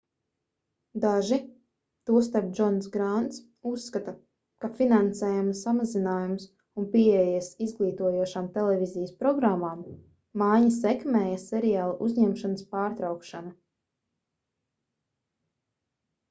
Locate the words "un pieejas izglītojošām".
6.83-8.49